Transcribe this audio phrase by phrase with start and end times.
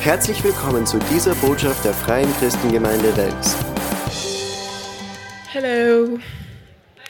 [0.00, 3.56] Herzlich willkommen zu dieser Botschaft der Freien Christengemeinde Wels.
[5.52, 6.20] Hallo,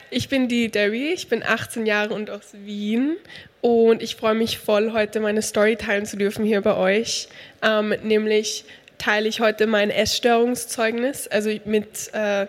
[0.09, 3.15] ich bin die Debbie, ich bin 18 Jahre und aus Wien
[3.61, 7.29] und ich freue mich voll, heute meine Story teilen zu dürfen hier bei euch.
[7.61, 8.65] Ähm, nämlich
[8.97, 12.47] teile ich heute mein Essstörungszeugnis, also mit, äh,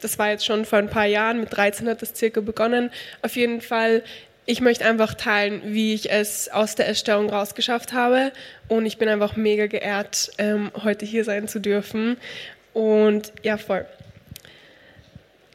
[0.00, 2.90] das war jetzt schon vor ein paar Jahren, mit 13 hat das circa begonnen.
[3.22, 4.04] Auf jeden Fall
[4.50, 8.32] ich möchte einfach teilen, wie ich es aus der Essstörung rausgeschafft habe.
[8.66, 12.16] Und ich bin einfach mega geehrt, ähm, heute hier sein zu dürfen.
[12.72, 13.86] Und ja, voll.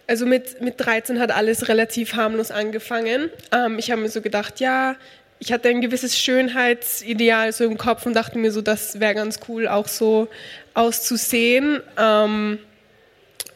[0.08, 3.30] Also mit, mit 13 hat alles relativ harmlos angefangen.
[3.52, 4.96] Ähm, ich habe mir so gedacht, ja,
[5.40, 9.40] ich hatte ein gewisses Schönheitsideal so im Kopf und dachte mir so, das wäre ganz
[9.50, 10.30] cool, auch so
[10.74, 11.82] auszusehen.
[11.98, 12.60] Ähm,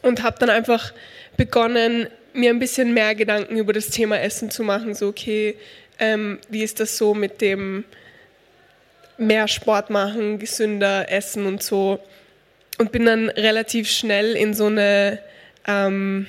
[0.02, 0.92] und habe dann einfach
[1.38, 4.94] begonnen, mir ein bisschen mehr Gedanken über das Thema Essen zu machen.
[4.94, 5.56] So, okay,
[5.98, 7.84] ähm, wie ist das so mit dem
[9.20, 12.00] mehr Sport machen, gesünder essen und so.
[12.78, 15.18] Und bin dann relativ schnell in so eine,
[15.66, 16.26] ähm,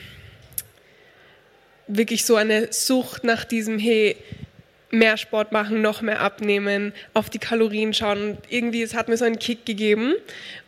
[1.88, 4.18] wirklich so eine Sucht nach diesem, hey,
[4.92, 8.32] mehr Sport machen, noch mehr abnehmen, auf die Kalorien schauen.
[8.32, 10.16] Und irgendwie, es hat mir so einen Kick gegeben.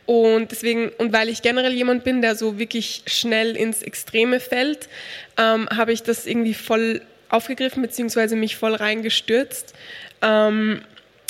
[0.06, 4.90] Und deswegen, und weil ich generell jemand bin, der so wirklich schnell ins Extreme fällt,
[5.38, 9.74] ähm, habe ich das irgendwie voll aufgegriffen, beziehungsweise mich voll reingestürzt.
[10.22, 10.81] Ähm,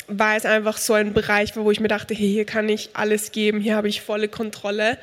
[0.06, 2.90] weil es einfach so ein Bereich war, wo ich mir dachte, hey, hier kann ich
[2.92, 4.98] alles geben, hier habe ich volle Kontrolle.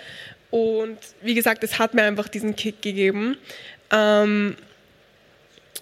[0.52, 3.38] Und wie gesagt, es hat mir einfach diesen Kick gegeben.
[3.92, 4.56] Ähm,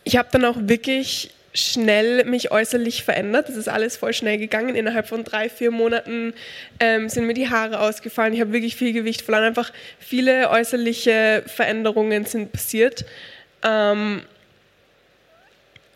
[0.04, 3.50] ich habe dann auch wirklich schnell mich äußerlich verändert.
[3.50, 4.76] Das ist alles voll schnell gegangen.
[4.76, 6.34] Innerhalb von drei, vier Monaten
[6.80, 8.34] ähm, sind mir die Haare ausgefallen.
[8.34, 9.44] Ich habe wirklich viel Gewicht verloren.
[9.44, 13.06] Einfach viele äußerliche Veränderungen sind passiert.
[13.64, 14.22] Ähm,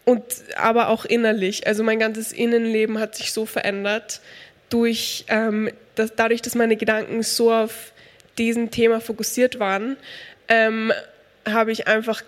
[0.06, 0.23] und
[0.58, 1.66] aber auch innerlich.
[1.66, 4.22] Also mein ganzes Innenleben hat sich so verändert
[4.69, 7.94] durch ähm, dass, dadurch, dass meine Gedanken so auf
[8.38, 9.97] diesen Thema fokussiert waren,
[10.47, 10.91] ähm,
[11.47, 12.23] habe ich einfach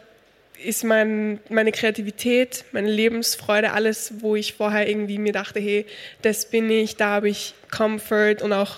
[0.64, 5.86] ist mein, meine Kreativität, meine Lebensfreude, alles, wo ich vorher irgendwie mir dachte, hey,
[6.22, 8.78] das bin ich, da habe ich Comfort und auch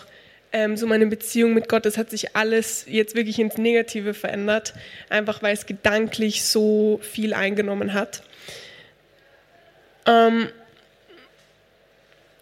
[0.53, 4.73] ähm, so meine Beziehung mit Gott, das hat sich alles jetzt wirklich ins Negative verändert,
[5.09, 8.23] einfach weil es gedanklich so viel eingenommen hat.
[10.05, 10.49] Ähm,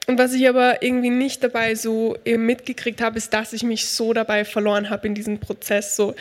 [0.08, 4.14] und was ich aber irgendwie nicht dabei so mitgekriegt habe, ist, dass ich mich so
[4.14, 5.96] dabei verloren habe in diesem Prozess.
[5.96, 6.14] So,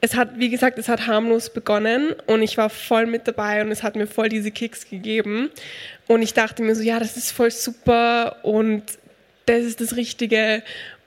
[0.00, 3.70] es hat, wie gesagt, es hat harmlos begonnen und ich war voll mit dabei und
[3.72, 5.50] es hat mir voll diese Kicks gegeben.
[6.06, 8.82] Und ich dachte mir so, ja, das ist voll super und
[9.46, 10.62] das ist das Richtige.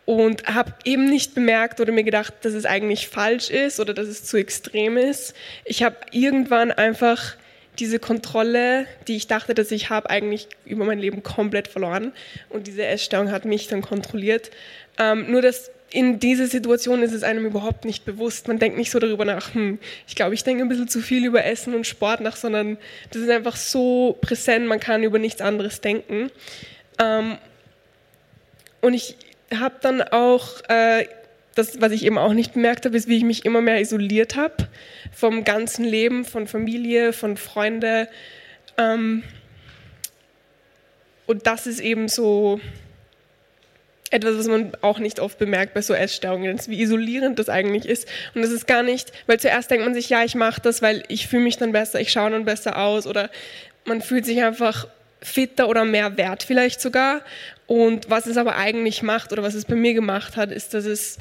[0.05, 4.07] Und habe eben nicht bemerkt oder mir gedacht, dass es eigentlich falsch ist oder dass
[4.07, 5.35] es zu extrem ist.
[5.63, 7.35] Ich habe irgendwann einfach
[7.79, 12.11] diese Kontrolle, die ich dachte, dass ich habe, eigentlich über mein Leben komplett verloren.
[12.49, 14.51] Und diese Essstörung hat mich dann kontrolliert.
[14.99, 18.47] Ähm, nur dass in dieser Situation ist es einem überhaupt nicht bewusst.
[18.47, 21.25] Man denkt nicht so darüber nach, hm, ich glaube, ich denke ein bisschen zu viel
[21.25, 22.77] über Essen und Sport nach, sondern
[23.11, 26.31] das ist einfach so präsent, man kann über nichts anderes denken.
[26.97, 27.37] Ähm,
[28.79, 29.17] und ich
[29.53, 31.05] habe dann auch, äh,
[31.55, 34.37] das, was ich eben auch nicht bemerkt habe, ist, wie ich mich immer mehr isoliert
[34.37, 34.69] habe
[35.11, 38.07] vom ganzen Leben, von Familie, von Freunden.
[38.77, 39.23] Ähm,
[41.27, 42.61] und das ist eben so
[44.11, 48.07] etwas, was man auch nicht oft bemerkt bei so Essstörungen, wie isolierend das eigentlich ist.
[48.35, 51.03] Und das ist gar nicht, weil zuerst denkt man sich, ja, ich mache das, weil
[51.07, 53.29] ich fühle mich dann besser, ich schaue dann besser aus oder
[53.85, 54.87] man fühlt sich einfach
[55.21, 57.21] fitter oder mehr wert vielleicht sogar.
[57.67, 60.85] Und was es aber eigentlich macht oder was es bei mir gemacht hat, ist, dass
[60.85, 61.17] es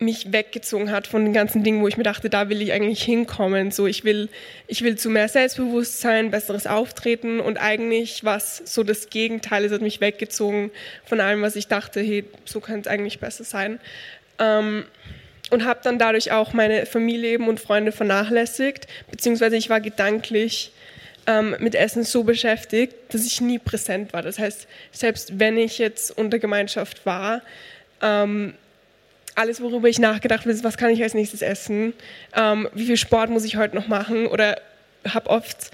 [0.00, 3.02] mich weggezogen hat von den ganzen Dingen, wo ich mir dachte, da will ich eigentlich
[3.02, 3.70] hinkommen.
[3.70, 4.30] So, ich will,
[4.66, 9.64] ich will zu mehr Selbstbewusstsein, besseres Auftreten und eigentlich was so das Gegenteil.
[9.66, 10.70] Es hat mich weggezogen
[11.04, 13.78] von allem, was ich dachte, hey, so könnte es eigentlich besser sein.
[14.38, 14.84] Ähm,
[15.50, 20.72] und habe dann dadurch auch meine Familie eben und Freunde vernachlässigt, beziehungsweise ich war gedanklich
[21.26, 24.22] ähm, mit Essen so beschäftigt, dass ich nie präsent war.
[24.22, 27.42] Das heißt, selbst wenn ich jetzt unter Gemeinschaft war,
[28.00, 28.54] ähm,
[29.34, 31.94] alles, worüber ich nachgedacht habe, ist, was kann ich als nächstes essen,
[32.36, 34.60] ähm, wie viel Sport muss ich heute noch machen oder
[35.06, 35.70] habe oft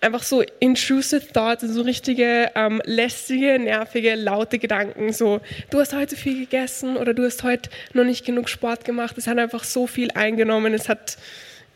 [0.00, 5.40] einfach so intrusive Thoughts, so richtige ähm, lästige, nervige, laute Gedanken, so
[5.70, 9.18] du hast heute viel gegessen oder du hast heute noch nicht genug Sport gemacht.
[9.18, 10.74] Es hat einfach so viel eingenommen.
[10.74, 11.18] Es hat,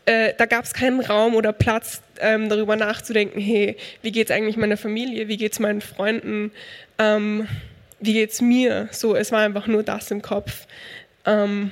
[0.05, 3.41] äh, da gab es keinen Raum oder Platz, ähm, darüber nachzudenken.
[3.41, 5.27] Hey, wie geht es eigentlich meiner Familie?
[5.27, 6.51] Wie geht es meinen Freunden?
[6.99, 7.47] Ähm,
[7.99, 8.89] wie geht es mir?
[8.91, 10.67] So, es war einfach nur das im Kopf.
[11.25, 11.71] Ähm,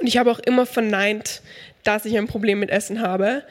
[0.00, 1.42] und ich habe auch immer verneint,
[1.84, 3.42] dass ich ein Problem mit Essen habe.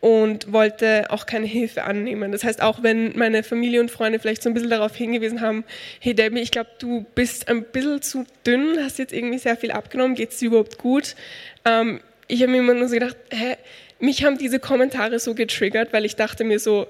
[0.00, 2.30] und wollte auch keine Hilfe annehmen.
[2.30, 5.64] Das heißt, auch wenn meine Familie und Freunde vielleicht so ein bisschen darauf hingewiesen haben,
[6.00, 9.72] hey Debbie, ich glaube, du bist ein bisschen zu dünn, hast jetzt irgendwie sehr viel
[9.72, 11.16] abgenommen, geht es dir überhaupt gut?
[11.64, 13.56] Ähm, ich habe mir immer nur so gedacht, hä,
[13.98, 16.86] mich haben diese Kommentare so getriggert, weil ich dachte mir so,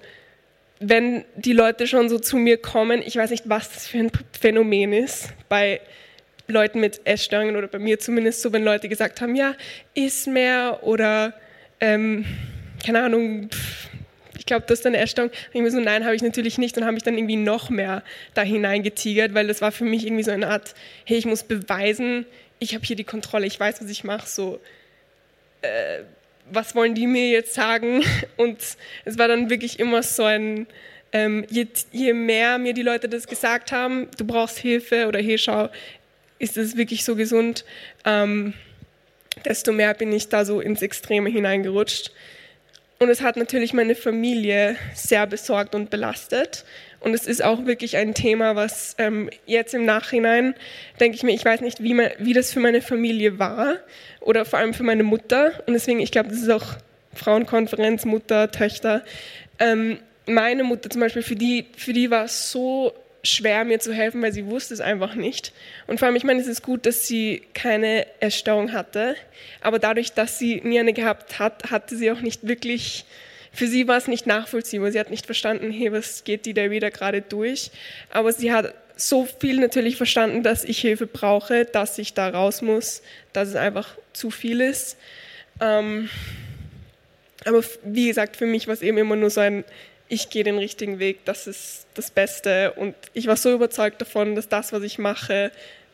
[0.81, 4.11] wenn die Leute schon so zu mir kommen, ich weiß nicht, was das für ein
[4.39, 5.81] Phänomen ist bei
[6.49, 9.55] Leuten mit Essstörungen oder bei mir zumindest so, wenn Leute gesagt haben, ja,
[9.95, 11.35] iss mehr oder
[11.81, 12.25] ähm,
[12.85, 13.50] keine Ahnung,
[14.39, 15.31] ich glaube, das ist eine Essstörung.
[15.53, 18.03] Ich mir so, nein, habe ich natürlich nicht und habe mich dann irgendwie noch mehr
[18.35, 20.75] da hineingetigert, weil das war für mich irgendwie so eine Art,
[21.05, 22.25] hey, ich muss beweisen,
[22.59, 24.61] ich habe hier die Kontrolle, ich weiß, was ich mache, so
[25.62, 26.03] äh,
[26.50, 28.03] was wollen die mir jetzt sagen?
[28.37, 28.59] Und
[29.05, 30.67] es war dann wirklich immer so ein,
[31.12, 35.39] ähm, je, je, mehr mir die Leute das gesagt haben, du brauchst Hilfe oder hey,
[35.39, 35.69] schau,
[36.38, 37.64] ist es wirklich so gesund,
[38.05, 38.55] ähm,
[39.44, 42.12] desto mehr bin ich da so ins Extreme hineingerutscht.
[43.00, 46.64] Und es hat natürlich meine Familie sehr besorgt und belastet.
[47.00, 50.55] Und es ist auch wirklich ein Thema, was ähm, jetzt im Nachhinein,
[50.99, 53.76] denke ich mir, ich weiß nicht, wie, man, wie das für meine Familie war
[54.20, 55.52] oder vor allem für meine Mutter.
[55.67, 56.75] Und deswegen, ich glaube, das ist auch
[57.14, 59.05] Frauenkonferenz, Mutter, Töchter.
[59.61, 62.93] Ähm, meine Mutter zum Beispiel, für die, für die war es so
[63.23, 65.53] schwer, mir zu helfen, weil sie wusste es einfach nicht.
[65.87, 69.17] Und vor allem, ich meine, es ist gut, dass sie keine Erstauung hatte,
[69.61, 73.05] aber dadurch, dass sie nie eine gehabt hat, hatte sie auch nicht wirklich,
[73.53, 74.93] für sie war es nicht nachvollziehbar.
[74.93, 77.70] Sie hat nicht verstanden, hey, was geht die da wieder gerade durch?
[78.11, 82.62] Aber sie hat so viel natürlich verstanden, dass ich Hilfe brauche, dass ich da raus
[82.62, 84.97] muss, dass es einfach zu viel ist.
[85.61, 86.09] Ähm,
[87.44, 89.64] aber wie gesagt, für mich war es eben immer nur so ein,
[90.09, 92.73] ich gehe den richtigen Weg, das ist das Beste.
[92.73, 95.53] Und ich war so überzeugt davon, dass das, was ich mache,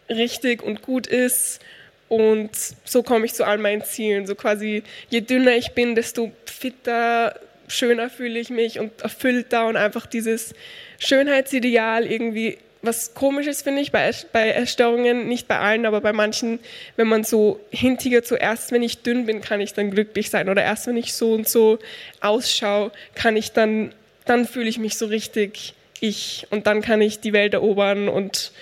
[0.09, 1.61] richtig und gut ist.
[2.09, 2.51] Und
[2.85, 4.27] so komme ich zu all meinen Zielen.
[4.27, 9.77] So quasi, je dünner ich bin, desto fitter, schöner fühle ich mich und erfüllter und
[9.77, 10.55] einfach dieses
[10.99, 16.59] Schönheitsideal irgendwie was komisches finde ich bei, bei Essstörungen, nicht bei allen, aber bei manchen,
[16.97, 20.49] wenn man so hintigert, so erst wenn ich dünn bin, kann ich dann glücklich sein
[20.49, 21.79] oder erst wenn ich so und so
[22.21, 27.21] ausschaue, kann ich dann dann fühle ich mich so richtig ich und dann kann ich
[27.21, 28.53] die Welt erobern und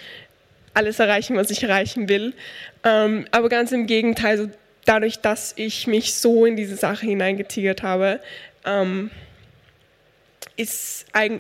[0.75, 2.35] alles erreichen, was ich erreichen will.
[2.85, 4.51] Ähm, aber ganz im Gegenteil, so
[4.85, 8.21] dadurch, dass ich mich so in diese Sache hineingetigert habe,
[8.65, 9.11] ähm,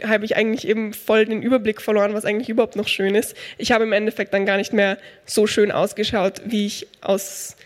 [0.04, 3.36] habe ich eigentlich eben voll den Überblick verloren, was eigentlich überhaupt noch schön ist.
[3.58, 7.56] Ich habe im Endeffekt dann gar nicht mehr so schön ausgeschaut, wie ich aus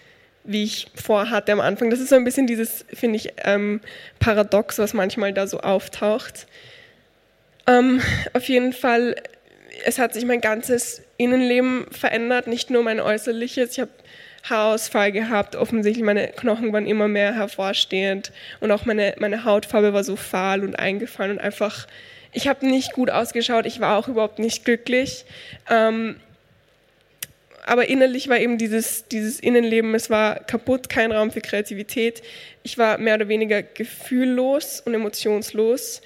[0.46, 1.90] wie ich vorhatte am Anfang.
[1.90, 3.80] Das ist so ein bisschen dieses, finde ich, ähm,
[4.18, 6.46] Paradox, was manchmal da so auftaucht.
[7.66, 8.00] Ähm,
[8.32, 9.16] auf jeden Fall,
[9.84, 13.72] es hat sich mein ganzes Innenleben verändert, nicht nur mein äußerliches.
[13.72, 13.90] Ich habe
[14.48, 20.04] Haarausfall gehabt, offensichtlich meine Knochen waren immer mehr hervorstehend und auch meine, meine Hautfarbe war
[20.04, 21.86] so fahl und eingefallen und einfach,
[22.32, 25.24] ich habe nicht gut ausgeschaut, ich war auch überhaupt nicht glücklich.
[25.68, 26.16] Ähm,
[27.66, 32.22] aber innerlich war eben dieses, dieses Innenleben, es war kaputt, kein Raum für Kreativität.
[32.62, 36.00] Ich war mehr oder weniger gefühllos und emotionslos.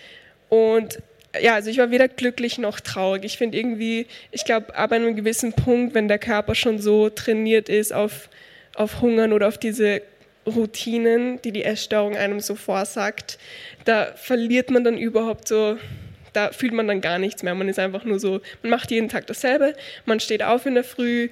[0.48, 1.00] Und
[1.38, 3.24] ja, also ich war weder glücklich noch traurig.
[3.24, 7.68] Ich finde irgendwie, ich glaube, ab einem gewissen Punkt, wenn der Körper schon so trainiert
[7.68, 8.30] ist auf,
[8.74, 10.00] auf Hungern oder auf diese
[10.46, 13.38] Routinen, die die Essstörung einem so vorsagt,
[13.84, 15.76] da verliert man dann überhaupt so
[16.32, 17.54] da fühlt man dann gar nichts mehr.
[17.54, 20.84] Man ist einfach nur so, man macht jeden Tag dasselbe, man steht auf in der
[20.84, 21.28] Früh,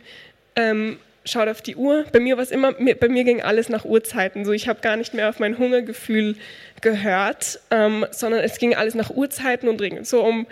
[0.59, 2.05] ähm, schaut auf die Uhr.
[2.13, 4.45] Bei mir war immer, bei mir ging alles nach Uhrzeiten.
[4.45, 6.37] So, ich habe gar nicht mehr auf mein Hungergefühl
[6.81, 10.05] gehört, ähm, sondern es ging alles nach Uhrzeiten und Regeln.
[10.05, 10.47] So um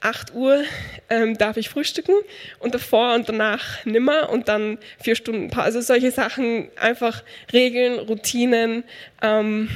[0.00, 0.62] 8 Uhr
[1.10, 2.14] ähm, darf ich frühstücken
[2.60, 5.64] und davor und danach nimmer und dann vier Stunden Pause.
[5.64, 8.84] Also solche Sachen, einfach Regeln, Routinen,
[9.22, 9.68] ähm,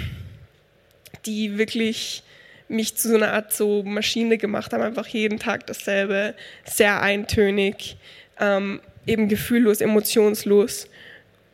[1.27, 2.23] die wirklich
[2.69, 6.35] mich zu so einer Art so Maschine gemacht haben, einfach jeden Tag dasselbe,
[6.65, 7.97] sehr eintönig,
[8.41, 10.89] ähm, eben gefühllos, emotionslos.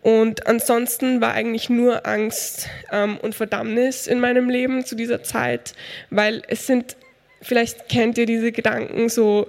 [0.02, 5.74] Und ansonsten war eigentlich nur Angst ähm, und Verdammnis in meinem Leben zu dieser Zeit,
[6.10, 6.96] weil es sind,
[7.42, 9.48] vielleicht kennt ihr diese Gedanken so,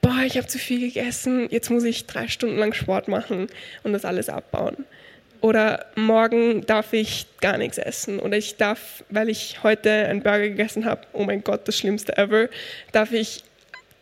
[0.00, 3.46] boah, ich habe zu viel gegessen, jetzt muss ich drei Stunden lang Sport machen
[3.84, 4.84] und das alles abbauen.
[5.40, 8.20] Oder morgen darf ich gar nichts essen.
[8.20, 12.16] Oder ich darf, weil ich heute einen Burger gegessen habe, oh mein Gott, das Schlimmste
[12.16, 12.48] ever,
[12.92, 13.42] darf ich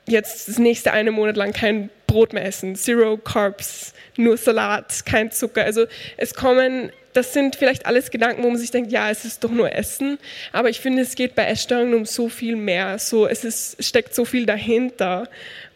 [0.06, 2.74] jetzt das nächste eine Monat lang kein Brot mehr essen.
[2.74, 5.64] Zero Carbs, nur Salat, kein Zucker.
[5.64, 5.86] Also
[6.16, 9.50] es kommen, das sind vielleicht alles Gedanken, wo man sich denkt, ja, es ist doch
[9.52, 10.18] nur Essen.
[10.52, 12.98] Aber ich finde, es geht bei Essstörungen um so viel mehr.
[12.98, 15.28] So, es ist, steckt so viel dahinter.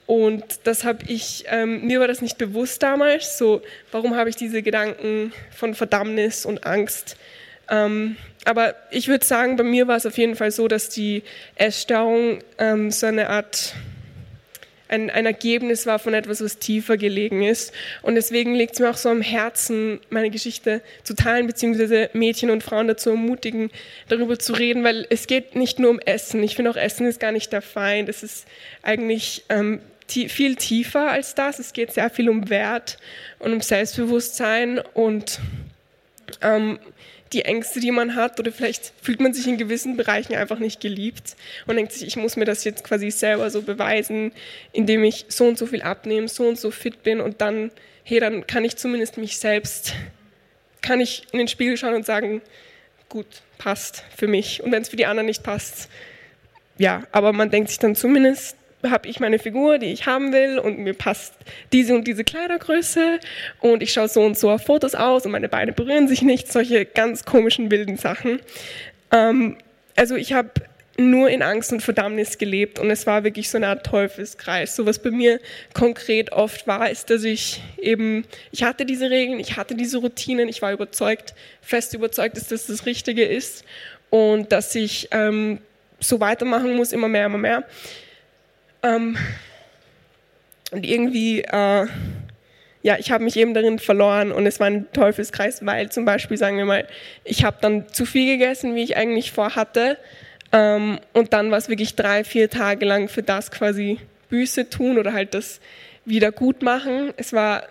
[0.07, 3.63] Und das habe ich, ähm, mir war das nicht bewusst damals, so
[3.93, 7.17] warum habe ich diese Gedanken von Verdammnis und Angst.
[7.71, 11.23] Ähm, aber ich würde sagen, bei mir war es auf jeden Fall so, dass die
[11.55, 13.75] Essstörung ähm, so eine Art
[14.95, 17.73] ein, ein Ergebnis war von etwas, was tiefer gelegen ist.
[18.03, 22.51] Und deswegen liegt es mir auch so am Herzen, meine Geschichte zu teilen, beziehungsweise Mädchen
[22.51, 23.71] und Frauen dazu ermutigen,
[24.09, 26.43] darüber zu reden, weil es geht nicht nur um Essen.
[26.43, 28.09] Ich finde auch, Essen ist gar nicht der Feind.
[28.09, 28.47] Es ist
[28.83, 31.59] eigentlich ähm, viel tiefer als das.
[31.59, 32.99] Es geht sehr viel um Wert
[33.39, 35.41] und um Selbstbewusstsein und
[36.41, 36.79] ähm,
[37.35, 40.81] die Ängste, die man hat, oder vielleicht fühlt man sich in gewissen Bereichen einfach nicht
[40.81, 41.37] geliebt
[41.67, 44.33] und denkt sich, ich muss mir das jetzt quasi selber so beweisen,
[44.73, 47.71] indem ich so und so viel abnehme, so und so fit bin und dann,
[48.05, 49.95] hey, dann kann ich zumindest mich selbst,
[50.81, 52.41] kann ich in den Spiegel schauen und sagen,
[53.09, 53.27] gut,
[53.59, 54.63] passt für mich.
[54.63, 55.89] Und wenn es für die anderen nicht passt,
[56.79, 58.57] ja, aber man denkt sich dann zumindest,
[58.91, 61.35] habe ich meine Figur, die ich haben will und mir passt
[61.73, 63.21] diese und diese Kleidergröße
[63.61, 66.53] und ich schaue so und so auf Fotos aus und meine Beine berühren sich nicht,
[66.53, 68.41] solche ganz komischen, wilden Sachen.
[69.11, 69.57] Ähm,
[69.97, 70.51] also ich habe
[70.97, 74.77] nur in Angst und Verdammnis gelebt und es war wirklich so eine Art Teufelskreis.
[74.77, 75.41] So was bei mir
[75.73, 80.49] konkret oft war, ist, dass ich eben, ich hatte diese Regeln, ich hatte diese Routinen,
[80.49, 83.65] ich war überzeugt, fest überzeugt, dass das das Richtige ist
[84.11, 85.59] und dass ich ähm,
[85.99, 87.65] so weitermachen muss, immer mehr, immer mehr.
[88.85, 89.17] Ähm,
[90.71, 91.87] und irgendwie, äh,
[92.83, 96.37] ja, ich habe mich eben darin verloren und es war ein Teufelskreis, weil zum Beispiel,
[96.37, 96.87] sagen wir mal,
[97.25, 99.97] ich habe dann zu viel gegessen, wie ich eigentlich vorhatte.
[100.53, 103.99] Ähm, und dann war es wirklich drei, vier Tage lang für das quasi
[104.29, 105.61] Büße tun oder halt das
[106.05, 107.15] wieder gut machen.
[107.17, 107.65] Es war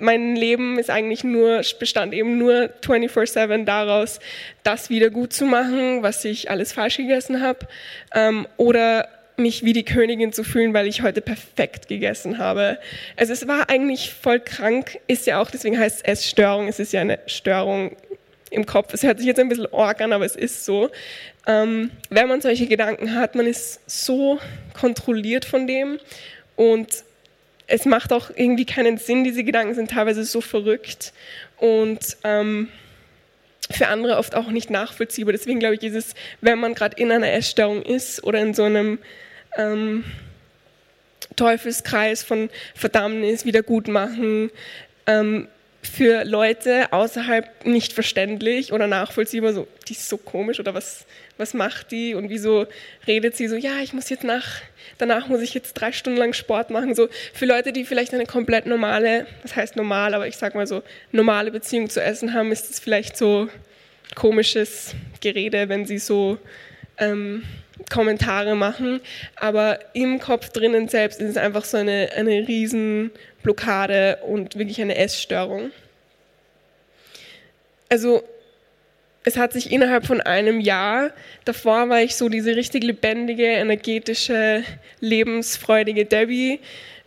[0.00, 4.20] mein Leben ist eigentlich nur, bestand eben nur 24-7 daraus,
[4.62, 7.66] das wieder gut zu machen, was ich alles falsch gegessen habe.
[8.14, 12.78] Ähm, oder mich wie die Königin zu fühlen, weil ich heute perfekt gegessen habe.
[13.16, 16.92] Also es war eigentlich voll krank, ist ja auch, deswegen heißt es Essstörung, es ist
[16.92, 17.96] ja eine Störung
[18.50, 18.94] im Kopf.
[18.94, 20.90] Es hört sich jetzt ein bisschen org an, aber es ist so.
[21.46, 24.38] Ähm, wenn man solche Gedanken hat, man ist so
[24.72, 25.98] kontrolliert von dem
[26.56, 27.04] und
[27.66, 31.12] es macht auch irgendwie keinen Sinn, diese Gedanken sind teilweise so verrückt
[31.58, 32.68] und ähm,
[33.70, 35.32] für andere oft auch nicht nachvollziehbar.
[35.32, 38.64] Deswegen glaube ich, ist es, wenn man gerade in einer Essstörung ist oder in so
[38.64, 38.98] einem
[39.56, 40.04] ähm,
[41.36, 44.50] Teufelskreis von Verdammnis, Wiedergutmachen,
[45.06, 45.48] ähm,
[45.86, 51.54] für Leute außerhalb nicht verständlich oder nachvollziehbar, so, die ist so komisch oder was, was
[51.54, 52.14] macht die?
[52.14, 52.66] Und wieso
[53.06, 54.60] redet sie so, ja, ich muss jetzt nach,
[54.98, 58.26] danach muss ich jetzt drei Stunden lang Sport machen, so für Leute, die vielleicht eine
[58.26, 62.52] komplett normale, das heißt normal, aber ich sag mal so, normale Beziehung zu Essen haben,
[62.52, 63.48] ist es vielleicht so
[64.14, 66.38] komisches Gerede, wenn sie so
[66.98, 67.42] ähm,
[67.90, 69.00] Kommentare machen,
[69.36, 74.96] aber im Kopf drinnen selbst ist es einfach so eine, eine Riesenblockade und wirklich eine
[74.96, 75.70] Essstörung.
[77.88, 78.24] Also
[79.24, 81.10] es hat sich innerhalb von einem Jahr,
[81.44, 84.62] davor war ich so diese richtig lebendige, energetische,
[85.00, 86.60] lebensfreudige Debbie.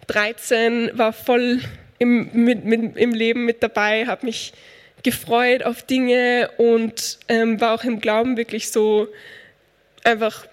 [0.07, 1.59] 13 war voll
[1.99, 4.53] im, mit, mit, im Leben mit dabei, habe mich
[5.03, 9.07] gefreut auf Dinge und ähm, war auch im Glauben wirklich so
[10.03, 10.47] einfach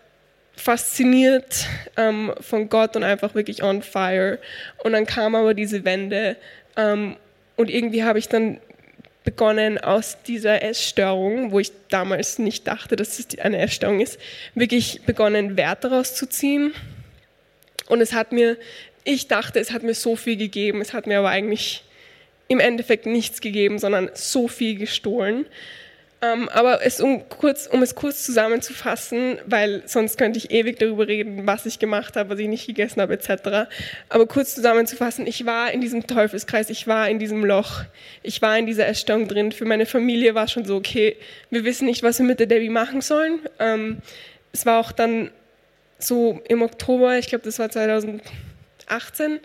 [0.57, 4.39] fasziniert ähm, von Gott und einfach wirklich on fire.
[4.83, 6.37] Und dann kam aber diese Wende
[6.77, 7.17] ähm,
[7.57, 8.61] und irgendwie habe ich dann
[9.25, 14.19] begonnen aus dieser Essstörung, wo ich damals nicht dachte, dass es eine Essstörung ist,
[14.55, 16.75] wirklich begonnen Wert daraus zu ziehen.
[17.89, 18.59] Und es hat mir,
[19.03, 21.85] ich dachte, es hat mir so viel gegeben, es hat mir aber eigentlich
[22.49, 25.47] im Endeffekt nichts gegeben, sondern so viel gestohlen.
[26.25, 31.07] Ähm, aber es, um, kurz, um es kurz zusammenzufassen, weil sonst könnte ich ewig darüber
[31.07, 33.69] reden, was ich gemacht habe, was ich nicht gegessen habe, etc.
[34.09, 37.83] Aber kurz zusammenzufassen, ich war in diesem Teufelskreis, ich war in diesem Loch,
[38.23, 39.53] ich war in dieser Erstörung drin.
[39.53, 41.17] Für meine Familie war schon so, okay,
[41.51, 43.41] wir wissen nicht, was wir mit der Debbie machen sollen.
[43.59, 43.99] Ähm,
[44.53, 45.31] es war auch dann
[45.99, 49.41] so im Oktober, ich glaube, das war 2018,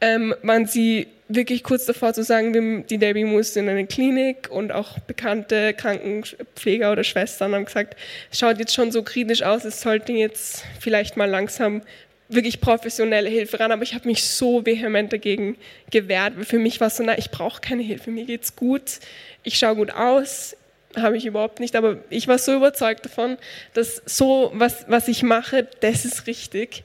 [0.00, 4.72] ähm, waren sie wirklich kurz davor zu sagen, die Debbie muss in eine Klinik und
[4.72, 7.96] auch bekannte Krankenpfleger oder Schwestern haben gesagt,
[8.30, 11.82] es schaut jetzt schon so kritisch aus, es sollte jetzt vielleicht mal langsam
[12.28, 15.56] wirklich professionelle Hilfe ran, aber ich habe mich so vehement dagegen
[15.90, 19.00] gewehrt, weil für mich war es so, na, ich brauche keine Hilfe, mir geht's gut,
[19.42, 20.56] ich schaue gut aus,
[20.96, 23.36] habe ich überhaupt nicht, aber ich war so überzeugt davon,
[23.72, 26.82] dass so, was, was ich mache, das ist richtig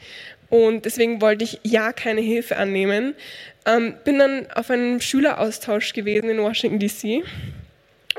[0.49, 3.15] und deswegen wollte ich ja keine Hilfe annehmen.
[3.65, 7.23] Ähm, bin dann auf einem Schüleraustausch gewesen in Washington DC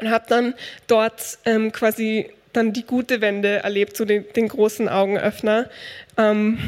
[0.01, 0.55] und habe dann
[0.87, 5.69] dort ähm, quasi dann die gute Wende erlebt, so den, den großen Augenöffner.
[6.17, 6.59] Ähm,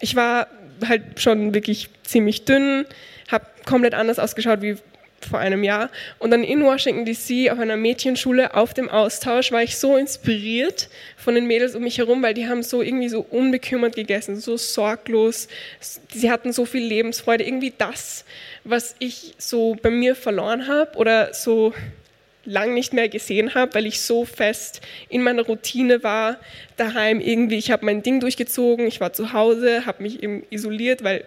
[0.00, 0.48] ich war
[0.86, 2.84] halt schon wirklich ziemlich dünn,
[3.30, 4.76] habe komplett anders ausgeschaut wie
[5.24, 5.90] vor einem Jahr.
[6.18, 10.88] Und dann in Washington DC auf einer Mädchenschule auf dem Austausch war ich so inspiriert
[11.16, 14.56] von den Mädels um mich herum, weil die haben so irgendwie so unbekümmert gegessen, so
[14.56, 15.48] sorglos.
[16.12, 17.44] Sie hatten so viel Lebensfreude.
[17.44, 18.24] Irgendwie das,
[18.64, 21.72] was ich so bei mir verloren habe oder so
[22.44, 26.38] lang nicht mehr gesehen habe, weil ich so fest in meiner Routine war,
[26.76, 31.04] daheim irgendwie, ich habe mein Ding durchgezogen, ich war zu Hause, habe mich eben isoliert,
[31.04, 31.24] weil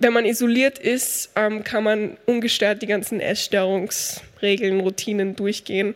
[0.00, 5.94] wenn man isoliert ist, ähm, kann man ungestört die ganzen Essstörungsregeln, Routinen durchgehen,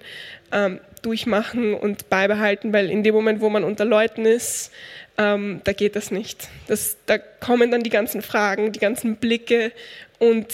[0.52, 4.70] ähm, durchmachen und beibehalten, weil in dem Moment, wo man unter Leuten ist,
[5.18, 6.48] ähm, da geht das nicht.
[6.66, 9.72] Das, da kommen dann die ganzen Fragen, die ganzen Blicke
[10.18, 10.46] und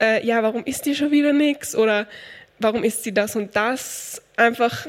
[0.00, 2.06] äh, ja, warum isst die schon wieder nichts oder
[2.58, 4.22] warum ist sie das und das?
[4.36, 4.86] Einfach,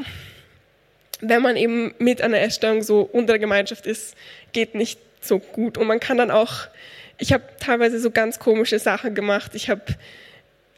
[1.22, 4.16] wenn man eben mit einer Essstörung so unter der Gemeinschaft ist,
[4.52, 5.78] geht nicht so gut.
[5.78, 6.68] Und man kann dann auch,
[7.18, 9.52] ich habe teilweise so ganz komische Sachen gemacht.
[9.56, 9.84] Ich habe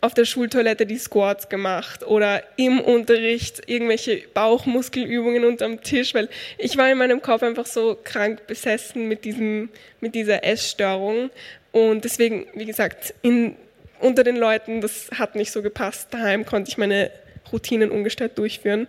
[0.01, 6.77] auf der Schultoilette die Squats gemacht oder im Unterricht irgendwelche Bauchmuskelübungen unterm Tisch, weil ich
[6.77, 9.69] war in meinem Kopf einfach so krank besessen mit, diesem,
[10.01, 11.31] mit dieser Essstörung.
[11.71, 13.55] Und deswegen, wie gesagt, in
[13.99, 16.09] unter den Leuten, das hat nicht so gepasst.
[16.11, 17.11] Daheim konnte ich meine
[17.51, 18.87] Routinen ungestört durchführen.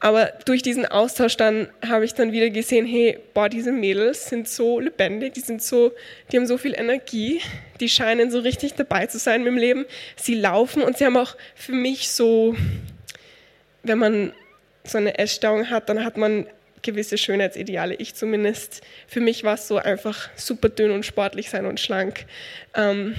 [0.00, 4.48] Aber durch diesen Austausch dann habe ich dann wieder gesehen, hey, boah, diese Mädels sind
[4.48, 5.92] so lebendig, die sind so,
[6.30, 7.40] die haben so viel Energie,
[7.80, 9.86] die scheinen so richtig dabei zu sein mit dem Leben.
[10.16, 12.56] Sie laufen und sie haben auch für mich so,
[13.82, 14.32] wenn man
[14.84, 16.46] so eine Essstörung hat, dann hat man
[16.82, 17.94] gewisse Schönheitsideale.
[17.94, 18.82] Ich zumindest.
[19.06, 22.24] Für mich war es so einfach super dünn und sportlich sein und schlank.
[22.74, 23.14] Ähm,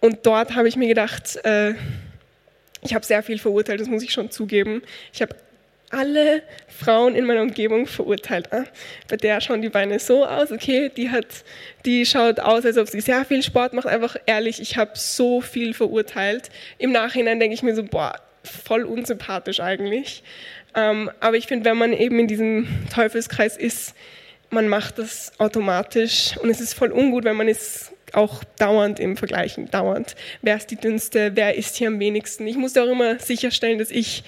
[0.00, 1.74] und dort habe ich mir gedacht, äh,
[2.82, 4.82] ich habe sehr viel verurteilt, das muss ich schon zugeben.
[5.12, 5.36] Ich habe
[5.90, 8.52] alle Frauen in meiner Umgebung verurteilt.
[8.52, 8.64] Ah,
[9.08, 11.26] bei der schauen die Beine so aus, okay, die, hat,
[11.84, 13.86] die schaut aus, als ob sie sehr viel Sport macht.
[13.86, 16.50] Einfach ehrlich, ich habe so viel verurteilt.
[16.78, 20.24] Im Nachhinein denke ich mir so, boah, voll unsympathisch eigentlich.
[20.74, 23.94] Ähm, aber ich finde, wenn man eben in diesem Teufelskreis ist,
[24.48, 29.16] man macht das automatisch und es ist voll ungut, wenn man ist auch dauernd im
[29.16, 30.14] Vergleichen, dauernd.
[30.42, 32.46] Wer ist die dünnste, wer ist hier am wenigsten?
[32.46, 34.24] Ich musste auch immer sicherstellen, dass ich,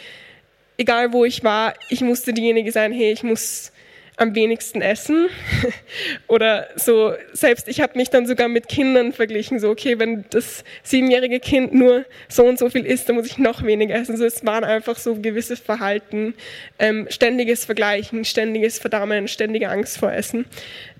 [0.76, 3.72] egal wo ich war, ich musste diejenige sein, hey, ich muss
[4.16, 5.28] am wenigsten essen.
[6.28, 10.64] Oder so, selbst ich habe mich dann sogar mit Kindern verglichen, so, okay, wenn das
[10.82, 14.16] siebenjährige Kind nur so und so viel isst, dann muss ich noch weniger essen.
[14.16, 16.35] So, es waren einfach so gewisse Verhalten,
[16.78, 20.46] ähm, ständiges Vergleichen, ständiges Verdammen, ständige Angst vor Essen.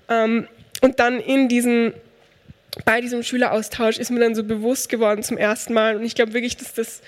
[0.09, 0.47] Ähm,
[0.81, 1.93] und dann in diesen
[2.83, 5.95] bei diesem Schüleraustausch ist mir dann so bewusst geworden zum ersten Mal.
[5.95, 7.01] Und ich glaube wirklich, dass das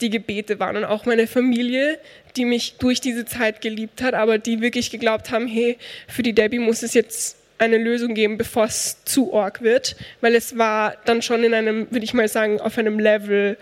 [0.00, 1.98] die Gebete waren und auch meine Familie,
[2.36, 6.32] die mich durch diese Zeit geliebt hat, aber die wirklich geglaubt haben, hey, für die
[6.32, 10.96] Debbie muss es jetzt eine Lösung geben, bevor es zu org wird, weil es war
[11.04, 13.56] dann schon in einem, würde ich mal sagen, auf einem Level,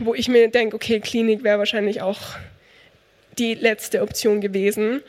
[0.00, 2.20] wo ich mir denke, okay, Klinik wäre wahrscheinlich auch
[3.38, 5.02] die letzte Option gewesen.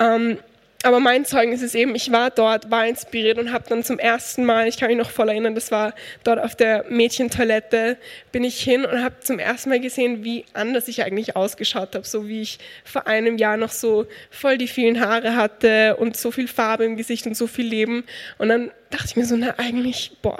[0.00, 0.38] Ähm,
[0.86, 4.44] aber mein Zeugnis ist eben, ich war dort, war inspiriert und habe dann zum ersten
[4.44, 7.96] Mal, ich kann mich noch voll erinnern, das war dort auf der Mädchentoilette,
[8.30, 12.06] bin ich hin und habe zum ersten Mal gesehen, wie anders ich eigentlich ausgeschaut habe,
[12.06, 16.30] so wie ich vor einem Jahr noch so voll die vielen Haare hatte und so
[16.30, 18.04] viel Farbe im Gesicht und so viel Leben.
[18.38, 20.38] Und dann dachte ich mir so, na eigentlich, boah,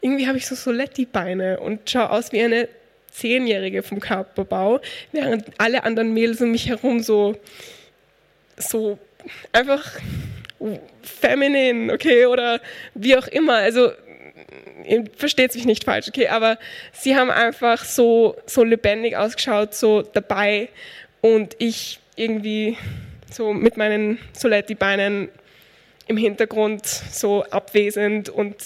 [0.00, 2.68] irgendwie habe ich so Soletti-Beine und schaue aus wie eine
[3.12, 4.80] Zehnjährige vom Körperbau,
[5.12, 7.36] während alle anderen Mädels um mich herum so
[8.58, 8.98] so
[9.52, 9.98] einfach
[11.02, 12.60] feminin, okay, oder
[12.94, 13.54] wie auch immer.
[13.54, 13.90] Also
[15.16, 16.58] versteht sich nicht falsch, okay, aber
[16.92, 20.68] sie haben einfach so, so lebendig ausgeschaut, so dabei
[21.20, 22.76] und ich irgendwie
[23.30, 25.28] so mit meinen Soletti-Beinen
[26.06, 28.56] im Hintergrund so abwesend und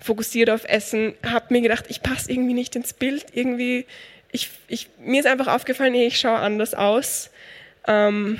[0.00, 3.86] fokussiert auf Essen, habe mir gedacht, ich passe irgendwie nicht ins Bild, irgendwie,
[4.32, 7.30] ich, ich, mir ist einfach aufgefallen, ich schaue anders aus.
[7.86, 8.38] Ähm,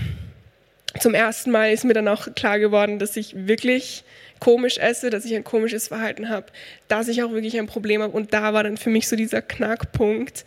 [1.01, 4.05] zum ersten Mal ist mir dann auch klar geworden, dass ich wirklich
[4.41, 6.47] komisch esse, dass ich ein komisches Verhalten habe,
[6.89, 8.13] dass ich auch wirklich ein Problem habe.
[8.13, 10.45] Und da war dann für mich so dieser Knackpunkt,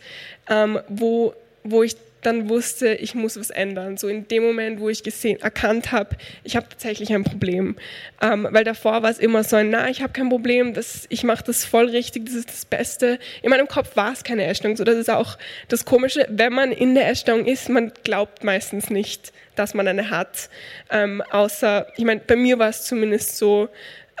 [0.48, 3.96] ähm, wo, wo ich dann wusste, ich muss was ändern.
[3.96, 7.76] So in dem Moment, wo ich gesehen, erkannt habe, ich habe tatsächlich ein Problem.
[8.20, 11.22] Ähm, weil davor war es immer so ein, na, ich habe kein Problem, das, ich
[11.22, 13.18] mache das voll richtig, das ist das Beste.
[13.42, 14.76] In meinem Kopf war es keine Essstörung.
[14.76, 18.90] So, das ist auch das Komische, wenn man in der Essstörung ist, man glaubt meistens
[18.90, 20.50] nicht, dass man eine hat.
[20.90, 23.68] Ähm, außer, ich meine, bei mir war es zumindest so,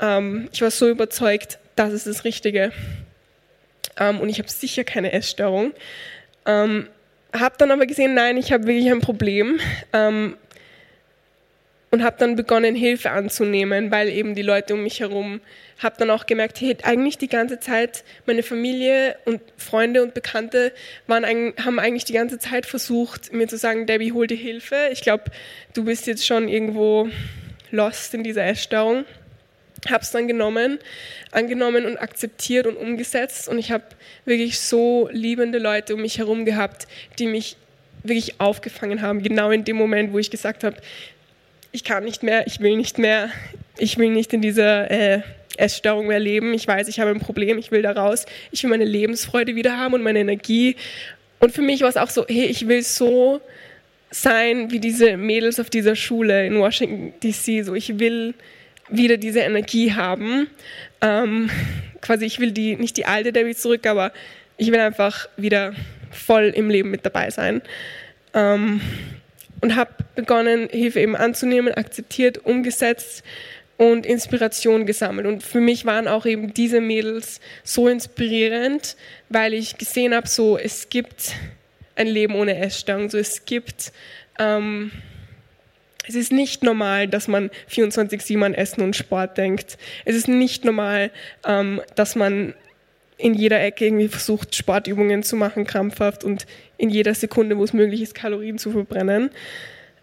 [0.00, 2.72] ähm, ich war so überzeugt, das ist das Richtige.
[3.98, 5.72] Ähm, und ich habe sicher keine Essstörung.
[6.46, 6.88] Ähm,
[7.40, 9.58] habe dann aber gesehen, nein, ich habe wirklich ein Problem.
[9.92, 10.36] Ähm,
[11.90, 15.40] und habe dann begonnen, Hilfe anzunehmen, weil eben die Leute um mich herum,
[15.78, 20.72] habe dann auch gemerkt, hey, eigentlich die ganze Zeit, meine Familie und Freunde und Bekannte
[21.06, 24.88] waren, haben eigentlich die ganze Zeit versucht, mir zu sagen, Debbie, hol dir Hilfe.
[24.92, 25.24] Ich glaube,
[25.74, 27.08] du bist jetzt schon irgendwo
[27.70, 29.04] lost in dieser Essstörung.
[29.88, 30.78] Habe es dann genommen,
[31.30, 33.48] angenommen und akzeptiert und umgesetzt.
[33.48, 33.84] Und ich habe
[34.24, 36.86] wirklich so liebende Leute um mich herum gehabt,
[37.18, 37.56] die mich
[38.02, 40.76] wirklich aufgefangen haben, genau in dem Moment, wo ich gesagt habe,
[41.72, 43.30] ich kann nicht mehr, ich will nicht mehr,
[43.78, 45.22] ich will nicht in dieser äh,
[45.56, 48.70] Essstörung mehr leben, ich weiß, ich habe ein Problem, ich will da raus, ich will
[48.70, 50.76] meine Lebensfreude wieder haben und meine Energie.
[51.38, 53.40] Und für mich war es auch so, hey, ich will so
[54.10, 58.34] sein wie diese Mädels auf dieser Schule in Washington DC, so ich will
[58.88, 60.48] wieder diese Energie haben.
[61.00, 61.50] Ähm,
[62.00, 64.12] quasi, ich will die, nicht die alte Debbie zurück, aber
[64.56, 65.74] ich will einfach wieder
[66.10, 67.62] voll im Leben mit dabei sein.
[68.34, 68.80] Ähm,
[69.60, 73.22] und habe begonnen, Hilfe eben anzunehmen, akzeptiert, umgesetzt
[73.78, 75.26] und Inspiration gesammelt.
[75.26, 78.96] Und für mich waren auch eben diese Mädels so inspirierend,
[79.28, 81.32] weil ich gesehen habe, so es gibt
[81.94, 83.92] ein Leben ohne Essstörung, so es gibt
[84.38, 84.90] ähm,
[86.08, 89.78] es ist nicht normal, dass man 24-7 an Essen und Sport denkt.
[90.04, 91.10] Es ist nicht normal,
[91.46, 92.54] ähm, dass man
[93.18, 97.72] in jeder Ecke irgendwie versucht, Sportübungen zu machen, krampfhaft und in jeder Sekunde, wo es
[97.72, 99.30] möglich ist, Kalorien zu verbrennen.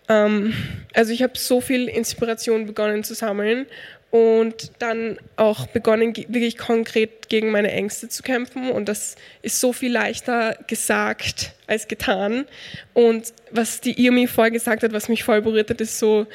[0.10, 0.54] Ähm,
[0.94, 3.68] also ich habe so viel Inspiration begonnen zu sammeln
[4.14, 8.70] und dann auch begonnen, wirklich konkret gegen meine Ängste zu kämpfen.
[8.70, 12.46] Und das ist so viel leichter gesagt als getan.
[12.94, 16.28] Und was die Irmi vorher gesagt hat, was mich voll berührt hat, ist so,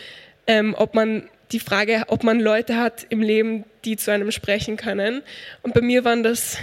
[0.48, 4.76] ähm, ob man die Frage, ob man Leute hat im Leben, die zu einem sprechen
[4.76, 5.22] können.
[5.62, 6.58] Und bei mir waren das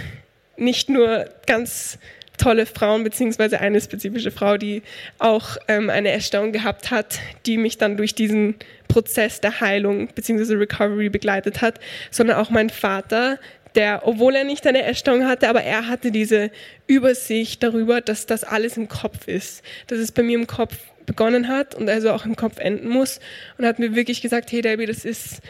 [0.58, 1.98] nicht nur ganz
[2.36, 4.82] tolle Frauen, beziehungsweise eine spezifische Frau, die
[5.18, 8.56] auch ähm, eine Essstörung gehabt hat, die mich dann durch diesen
[8.88, 13.38] Prozess der Heilung beziehungsweise Recovery begleitet hat, sondern auch mein Vater,
[13.74, 16.50] der, obwohl er nicht eine Essstörung hatte, aber er hatte diese
[16.86, 21.48] Übersicht darüber, dass das alles im Kopf ist, dass es bei mir im Kopf begonnen
[21.48, 23.20] hat und also auch im Kopf enden muss
[23.58, 25.40] und hat mir wirklich gesagt, hey Debbie, das ist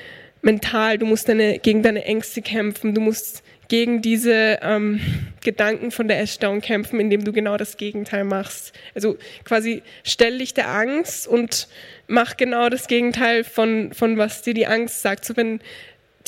[0.43, 5.01] mental, du musst deine, gegen deine Ängste kämpfen, du musst gegen diese ähm,
[5.43, 8.73] Gedanken von der Essstörung kämpfen, indem du genau das Gegenteil machst.
[8.95, 11.69] Also quasi stell dich der Angst und
[12.07, 15.25] mach genau das Gegenteil von, von was dir die Angst sagt.
[15.25, 15.61] So wenn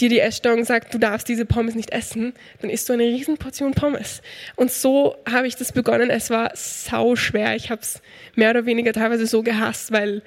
[0.00, 3.36] dir die Essstörung sagt, du darfst diese Pommes nicht essen, dann isst du eine riesen
[3.36, 4.22] Portion Pommes.
[4.56, 6.10] Und so habe ich das begonnen.
[6.10, 7.56] Es war sau schwer.
[7.56, 8.00] Ich habe es
[8.34, 10.22] mehr oder weniger teilweise so gehasst, weil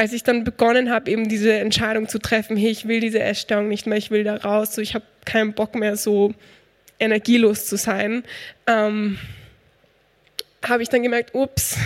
[0.00, 3.68] als ich dann begonnen habe, eben diese Entscheidung zu treffen, hey, ich will diese Essstörung
[3.68, 6.32] nicht mehr, ich will da raus, so ich habe keinen Bock mehr, so
[6.98, 8.24] energielos zu sein,
[8.66, 9.18] ähm,
[10.66, 11.76] habe ich dann gemerkt, ups,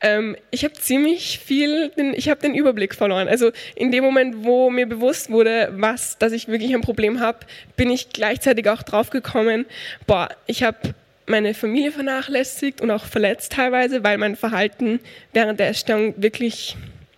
[0.00, 3.28] ähm, ich habe ziemlich viel, den, ich habe den Überblick verloren.
[3.28, 7.40] Also in dem Moment, wo mir bewusst wurde, was, dass ich wirklich ein Problem habe,
[7.76, 9.66] bin ich gleichzeitig auch draufgekommen,
[10.06, 10.94] boah, ich habe
[11.26, 14.98] meine Familie vernachlässigt und auch verletzt teilweise, weil mein Verhalten
[15.34, 16.74] während der Essstörung wirklich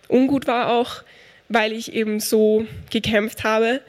[0.09, 1.03] ungut war auch,
[1.49, 3.81] weil ich eben so gekämpft habe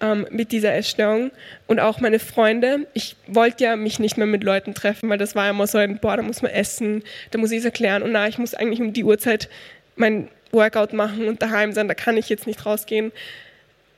[0.00, 1.30] ähm, mit dieser Essstörung.
[1.66, 5.34] Und auch meine Freunde, ich wollte ja mich nicht mehr mit Leuten treffen, weil das
[5.34, 8.12] war immer so ein, boah, da muss man essen, da muss ich es erklären und
[8.12, 9.48] na, ich muss eigentlich um die Uhrzeit
[9.96, 13.12] mein Workout machen und daheim sein, da kann ich jetzt nicht rausgehen.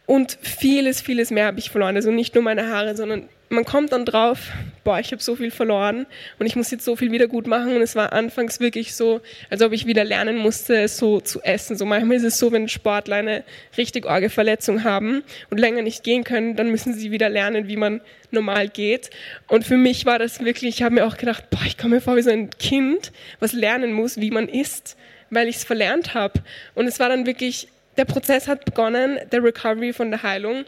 [0.07, 1.97] Und vieles, vieles mehr habe ich verloren.
[1.97, 4.51] Also nicht nur meine Haare, sondern man kommt dann drauf,
[4.85, 6.07] boah, ich habe so viel verloren
[6.39, 7.75] und ich muss jetzt so viel wieder gut machen.
[7.75, 11.77] Und es war anfangs wirklich so, als ob ich wieder lernen musste, so zu essen.
[11.77, 13.45] So manchmal ist es so, wenn Sportler eine
[13.77, 17.77] richtig arge Verletzung haben und länger nicht gehen können, dann müssen sie wieder lernen, wie
[17.77, 19.11] man normal geht.
[19.49, 22.01] Und für mich war das wirklich, ich habe mir auch gedacht, boah, ich komme mir
[22.01, 24.97] vor wie so ein Kind, was lernen muss, wie man isst,
[25.31, 26.41] weil ich es verlernt habe.
[26.75, 30.65] Und es war dann wirklich, der Prozess hat begonnen, der Recovery von der Heilung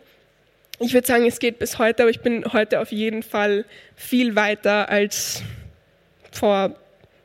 [0.78, 4.36] ich würde sagen, es geht bis heute, aber ich bin heute auf jeden Fall viel
[4.36, 5.42] weiter als
[6.32, 6.76] vor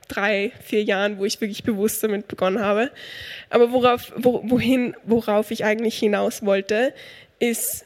[0.08, 2.92] drei, vier Jahren, wo ich wirklich bewusst damit begonnen habe.
[3.50, 6.94] Aber worauf, wo, wohin, worauf ich eigentlich hinaus wollte,
[7.40, 7.86] ist,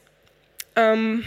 [0.76, 1.24] ähm,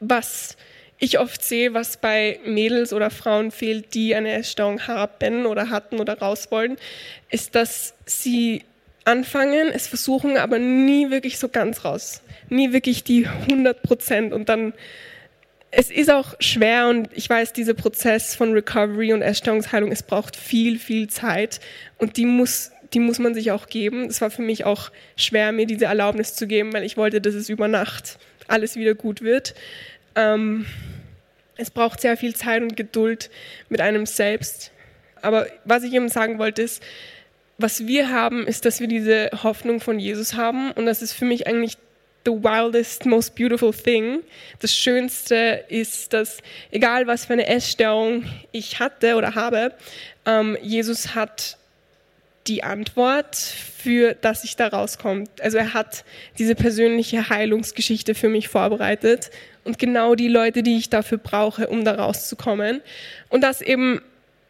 [0.00, 0.56] was
[0.98, 6.00] ich oft sehe, was bei Mädels oder Frauen fehlt, die eine Essstörung haben oder hatten
[6.00, 6.76] oder raus wollen,
[7.30, 8.64] ist, dass sie
[9.04, 14.48] anfangen, es versuchen, aber nie wirklich so ganz raus nie wirklich die 100 Prozent und
[14.48, 14.72] dann
[15.70, 20.36] es ist auch schwer und ich weiß, dieser Prozess von Recovery und Essstörungsheilung, es braucht
[20.36, 21.60] viel, viel Zeit
[21.98, 24.04] und die muss, die muss man sich auch geben.
[24.06, 27.34] Es war für mich auch schwer, mir diese Erlaubnis zu geben, weil ich wollte, dass
[27.34, 29.54] es über Nacht alles wieder gut wird.
[30.14, 30.66] Ähm,
[31.56, 33.30] es braucht sehr viel Zeit und Geduld
[33.68, 34.72] mit einem selbst.
[35.20, 36.82] Aber was ich eben sagen wollte, ist,
[37.58, 40.70] was wir haben, ist, dass wir diese Hoffnung von Jesus haben.
[40.72, 41.78] Und das ist für mich eigentlich
[42.26, 44.22] the wildest, most beautiful thing.
[44.58, 46.38] Das Schönste ist, dass
[46.70, 49.72] egal was für eine Essstörung ich hatte oder habe,
[50.26, 51.56] ähm, Jesus hat
[52.46, 55.24] die Antwort für, dass ich da rauskomme.
[55.40, 56.04] Also er hat
[56.38, 59.30] diese persönliche Heilungsgeschichte für mich vorbereitet
[59.64, 62.82] und genau die Leute, die ich dafür brauche, um da rauszukommen.
[63.28, 64.00] Und das eben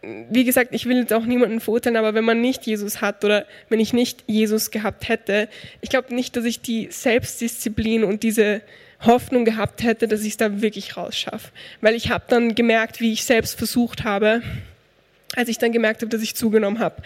[0.03, 3.47] wie gesagt, ich will jetzt auch niemanden verurteilen, aber wenn man nicht Jesus hat oder
[3.69, 5.49] wenn ich nicht Jesus gehabt hätte,
[5.81, 8.63] ich glaube nicht, dass ich die Selbstdisziplin und diese
[9.01, 11.51] Hoffnung gehabt hätte, dass ich es da wirklich rausschaffe.
[11.81, 14.43] Weil ich habe dann gemerkt, wie ich selbst versucht habe,
[15.35, 17.03] als ich dann gemerkt habe, dass ich zugenommen habe.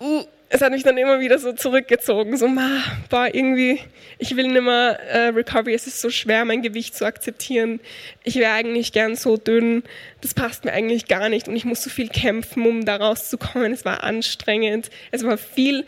[0.00, 3.80] Uh, es hat mich dann immer wieder so zurückgezogen, so, ma, boah, irgendwie,
[4.18, 7.80] ich will nicht mehr äh, Recovery, es ist so schwer, mein Gewicht zu akzeptieren.
[8.22, 9.82] Ich wäre eigentlich gern so dünn,
[10.20, 13.72] das passt mir eigentlich gar nicht und ich muss so viel kämpfen, um da rauszukommen.
[13.72, 15.84] Es war anstrengend, es war viel,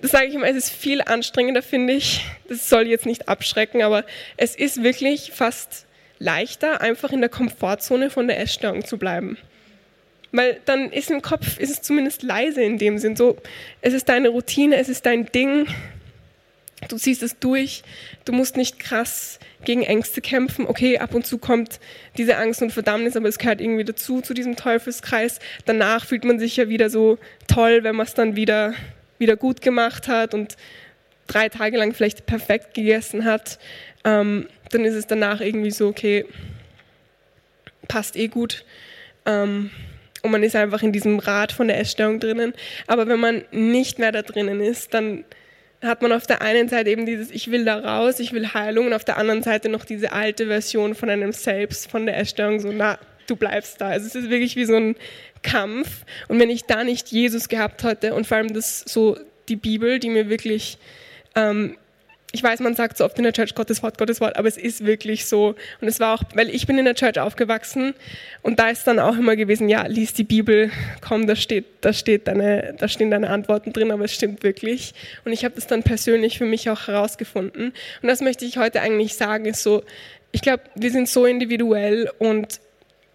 [0.00, 2.24] das sage ich immer, es ist viel anstrengender, finde ich.
[2.48, 4.04] Das soll jetzt nicht abschrecken, aber
[4.36, 5.86] es ist wirklich fast
[6.18, 9.38] leichter, einfach in der Komfortzone von der Essstörung zu bleiben.
[10.32, 13.16] Weil dann ist im Kopf, ist es zumindest leise in dem Sinn.
[13.16, 13.38] So,
[13.80, 15.66] es ist deine Routine, es ist dein Ding.
[16.88, 17.82] Du ziehst es durch.
[18.24, 20.66] Du musst nicht krass gegen Ängste kämpfen.
[20.66, 21.80] Okay, ab und zu kommt
[22.16, 25.40] diese Angst und Verdammnis, aber es gehört irgendwie dazu, zu diesem Teufelskreis.
[25.64, 28.74] Danach fühlt man sich ja wieder so toll, wenn man es dann wieder,
[29.18, 30.56] wieder gut gemacht hat und
[31.26, 33.58] drei Tage lang vielleicht perfekt gegessen hat.
[34.04, 36.26] Ähm, dann ist es danach irgendwie so, okay,
[37.88, 38.64] passt eh gut.
[39.26, 39.70] Ähm,
[40.22, 42.52] und man ist einfach in diesem Rad von der Essstörung drinnen.
[42.86, 45.24] Aber wenn man nicht mehr da drinnen ist, dann
[45.82, 48.86] hat man auf der einen Seite eben dieses Ich will da raus, ich will Heilung
[48.86, 52.58] und auf der anderen Seite noch diese alte Version von einem selbst, von der Essstörung,
[52.58, 53.88] so na, du bleibst da.
[53.88, 54.96] Also es ist wirklich wie so ein
[55.42, 56.04] Kampf.
[56.26, 59.16] Und wenn ich da nicht Jesus gehabt hätte und vor allem das so
[59.48, 60.78] die Bibel, die mir wirklich
[61.36, 61.76] ähm,
[62.32, 64.58] ich weiß, man sagt so oft in der Church Gottes Wort, Gottes Wort, aber es
[64.58, 65.54] ist wirklich so.
[65.80, 67.94] Und es war auch, weil ich bin in der Church aufgewachsen
[68.42, 71.94] und da ist dann auch immer gewesen, ja, lies die Bibel, komm, da steht, da
[71.94, 74.92] steht deine, da stehen deine Antworten drin, aber es stimmt wirklich.
[75.24, 77.72] Und ich habe das dann persönlich für mich auch herausgefunden.
[78.02, 79.82] Und das möchte ich heute eigentlich sagen, ist so,
[80.30, 82.60] ich glaube, wir sind so individuell und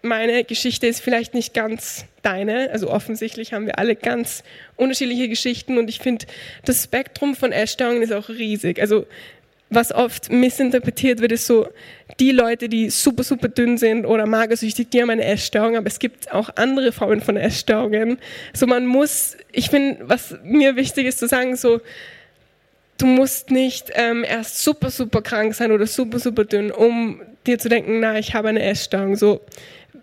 [0.04, 2.70] meine Geschichte ist vielleicht nicht ganz deine.
[2.70, 4.44] Also offensichtlich haben wir alle ganz
[4.76, 6.26] unterschiedliche Geschichten und ich finde,
[6.64, 8.80] das Spektrum von Essstörungen ist auch riesig.
[8.80, 9.06] Also
[9.70, 11.68] was oft missinterpretiert wird, ist so,
[12.20, 15.98] die Leute, die super, super dünn sind oder magersüchtig, die haben eine Essstörung, aber es
[15.98, 18.18] gibt auch andere Formen von Essstörungen.
[18.52, 21.80] So man muss, ich finde, was mir wichtig ist zu sagen, so,
[22.98, 27.58] du musst nicht ähm, erst super, super krank sein oder super, super dünn, um dir
[27.58, 29.16] zu denken, na, ich habe eine Essstörung.
[29.16, 29.40] So,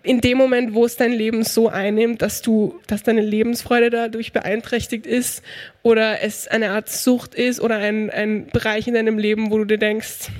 [0.02, 4.32] in dem Moment, wo es dein Leben so einnimmt, dass du, dass deine Lebensfreude dadurch
[4.32, 5.42] beeinträchtigt ist
[5.82, 9.64] oder es eine Art Sucht ist oder ein, ein Bereich in deinem Leben, wo du
[9.64, 10.30] dir denkst,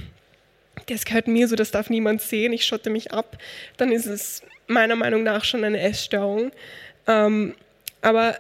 [0.87, 3.39] das gehört mir so, das darf niemand sehen, ich schotte mich ab,
[3.77, 6.51] dann ist es meiner Meinung nach schon eine Essstörung.
[7.07, 7.55] Ähm,
[8.01, 8.37] aber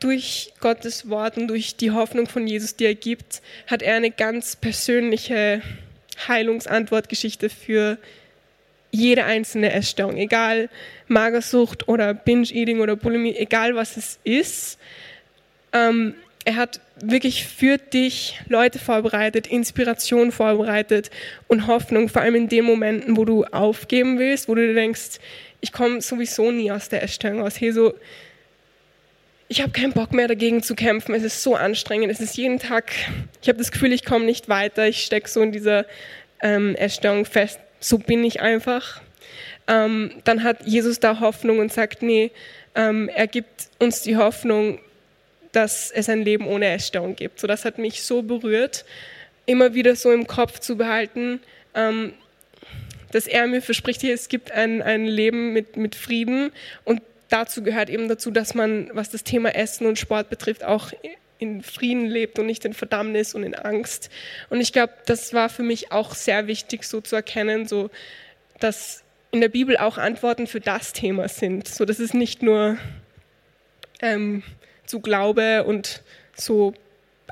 [0.00, 4.10] durch Gottes Wort und durch die Hoffnung von Jesus, die er gibt, hat er eine
[4.10, 5.62] ganz persönliche
[6.26, 7.98] Heilungsantwortgeschichte für
[8.94, 10.68] jede einzelne Essstörung, egal
[11.08, 14.78] Magersucht oder Binge-Eating oder Bulimie, egal was es ist.
[15.72, 21.10] Ähm, er hat wirklich für dich Leute vorbereitet, Inspiration vorbereitet
[21.48, 25.18] und Hoffnung, vor allem in den Momenten, wo du aufgeben willst, wo du denkst,
[25.60, 27.60] ich komme sowieso nie aus der Essstörung aus.
[27.60, 27.94] Hey, so,
[29.48, 32.58] ich habe keinen Bock mehr dagegen zu kämpfen, es ist so anstrengend, es ist jeden
[32.58, 32.92] Tag,
[33.42, 35.86] ich habe das Gefühl, ich komme nicht weiter, ich stecke so in dieser
[36.42, 39.02] ähm, Essstörung fest so bin ich einfach.
[39.66, 42.30] Ähm, dann hat Jesus da Hoffnung und sagt, nee,
[42.74, 44.78] ähm, er gibt uns die Hoffnung,
[45.52, 47.38] dass es ein Leben ohne Essstörung gibt.
[47.38, 48.84] So, das hat mich so berührt,
[49.46, 51.40] immer wieder so im Kopf zu behalten,
[51.74, 52.14] ähm,
[53.12, 56.52] dass er mir verspricht, hier, es gibt ein, ein Leben mit, mit Frieden
[56.84, 60.92] und dazu gehört eben dazu, dass man, was das Thema Essen und Sport betrifft, auch
[61.38, 64.10] in Frieden lebt und nicht in Verdammnis und in Angst.
[64.50, 67.90] Und ich glaube, das war für mich auch sehr wichtig, so zu erkennen, so
[68.60, 71.66] dass in der Bibel auch Antworten für das Thema sind.
[71.68, 72.78] So dass es nicht nur
[74.00, 74.42] ähm,
[74.86, 76.02] zu Glaube und
[76.36, 76.74] so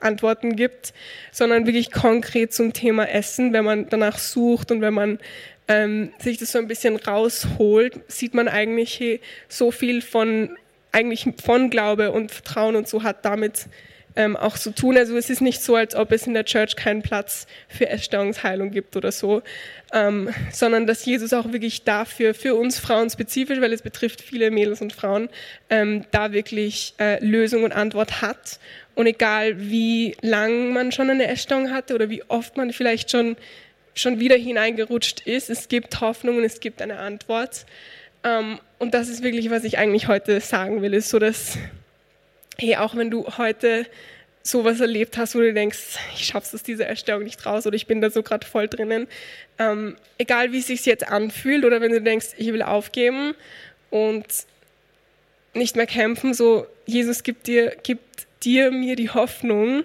[0.00, 0.92] Antworten gibt,
[1.30, 3.52] sondern wirklich konkret zum Thema Essen.
[3.52, 5.18] Wenn man danach sucht und wenn man
[5.68, 10.56] ähm, sich das so ein bisschen rausholt, sieht man eigentlich so viel von
[10.90, 13.66] eigentlich von Glaube und Vertrauen und so hat damit
[14.16, 14.96] ähm, auch so tun.
[14.96, 18.70] Also es ist nicht so, als ob es in der Church keinen Platz für Essstörungsheilung
[18.70, 19.42] gibt oder so,
[19.92, 24.50] ähm, sondern dass Jesus auch wirklich dafür, für uns Frauen spezifisch, weil es betrifft viele
[24.50, 25.28] Mädels und Frauen,
[25.70, 28.58] ähm, da wirklich äh, Lösung und Antwort hat
[28.94, 33.36] Und egal wie lang man schon eine Essstörung hatte oder wie oft man vielleicht schon,
[33.94, 37.66] schon wieder hineingerutscht ist, es gibt Hoffnung und es gibt eine Antwort.
[38.24, 41.56] Ähm, und das ist wirklich, was ich eigentlich heute sagen will, ist so, dass,
[42.58, 43.86] hey, auch wenn du heute
[44.42, 47.86] sowas erlebt hast, wo du denkst, ich schaff's aus dieser Erstörung nicht raus oder ich
[47.86, 49.06] bin da so gerade voll drinnen,
[49.58, 53.34] ähm, egal wie es sich jetzt anfühlt oder wenn du denkst, ich will aufgeben
[53.90, 54.26] und
[55.54, 59.84] nicht mehr kämpfen, so Jesus gibt dir, gibt dir mir die Hoffnung,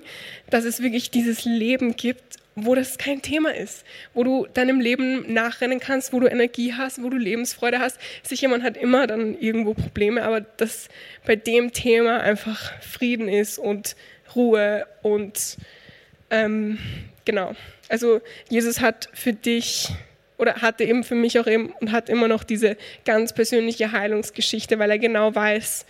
[0.49, 5.31] dass es wirklich dieses Leben gibt, wo das kein Thema ist, wo du deinem Leben
[5.31, 7.99] nachrennen kannst, wo du Energie hast, wo du Lebensfreude hast.
[8.23, 10.89] Sicher, man hat immer dann irgendwo Probleme, aber dass
[11.23, 13.95] bei dem Thema einfach Frieden ist und
[14.35, 15.57] Ruhe und
[16.31, 16.79] ähm,
[17.25, 17.53] genau.
[17.89, 19.89] Also Jesus hat für dich
[20.39, 24.79] oder hatte eben für mich auch eben und hat immer noch diese ganz persönliche Heilungsgeschichte,
[24.79, 25.85] weil er genau weiß,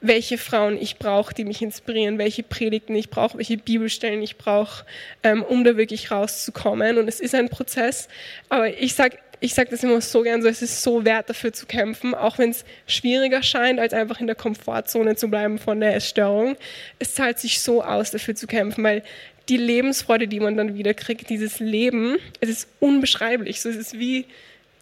[0.00, 4.84] welche Frauen ich brauche, die mich inspirieren, welche Predigten ich brauche, welche Bibelstellen ich brauche,
[5.22, 6.98] ähm, um da wirklich rauszukommen.
[6.98, 8.08] Und es ist ein Prozess,
[8.48, 11.52] aber ich sage ich sag das immer so gern so, es ist so wert dafür
[11.52, 15.80] zu kämpfen, auch wenn es schwieriger scheint, als einfach in der Komfortzone zu bleiben von
[15.80, 16.56] der Essstörung.
[16.98, 19.02] Es zahlt sich so aus, dafür zu kämpfen, weil
[19.48, 23.60] die Lebensfreude, die man dann wieder kriegt, dieses Leben, es ist unbeschreiblich.
[23.60, 24.26] So, es ist wie,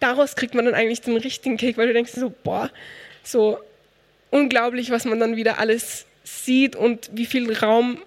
[0.00, 2.70] daraus kriegt man dann eigentlich den richtigen Kick, weil du denkst so, boah,
[3.22, 3.58] so
[4.36, 7.98] unglaublich, was man dann wieder alles sieht und wie viel Raum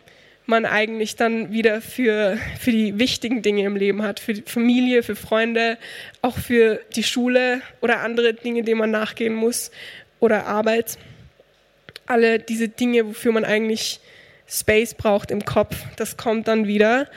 [0.45, 5.03] man eigentlich dann wieder für, für die wichtigen Dinge im Leben hat, für die Familie,
[5.03, 5.77] für Freunde,
[6.21, 9.71] auch für die Schule oder andere Dinge, denen man nachgehen muss
[10.19, 10.97] oder Arbeit.
[12.05, 13.99] Alle diese Dinge, wofür man eigentlich
[14.47, 17.07] Space braucht im Kopf, das kommt dann wieder.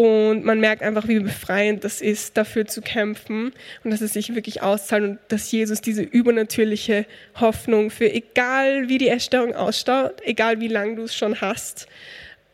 [0.00, 3.52] Und man merkt einfach, wie befreiend das ist, dafür zu kämpfen
[3.84, 7.04] und dass es sich wirklich auszahlt und dass Jesus diese übernatürliche
[7.38, 11.86] Hoffnung für egal wie die Erstörung ausschaut, egal wie lange du es schon hast,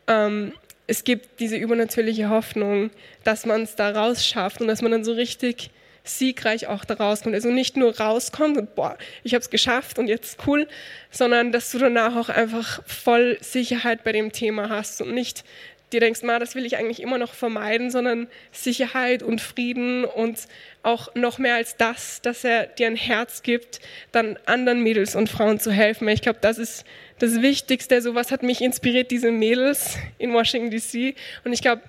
[0.07, 0.51] ähm,
[0.87, 2.89] es gibt diese übernatürliche Hoffnung,
[3.23, 5.69] dass man es da rausschafft und dass man dann so richtig
[6.03, 7.33] siegreich auch da rauskommt.
[7.33, 10.67] Also nicht nur rauskommt und boah, ich habe es geschafft und jetzt cool,
[11.11, 15.45] sondern dass du danach auch einfach voll Sicherheit bei dem Thema hast und nicht
[15.93, 20.47] dir denkst, ma, das will ich eigentlich immer noch vermeiden, sondern Sicherheit und Frieden und
[20.83, 23.79] auch noch mehr als das, dass er dir ein Herz gibt,
[24.11, 26.07] dann anderen Mädels und Frauen zu helfen.
[26.09, 26.85] Ich glaube, das ist
[27.19, 28.01] das Wichtigste.
[28.01, 31.15] So was hat mich inspiriert, diese Mädels in Washington DC.
[31.45, 31.81] Und ich glaube,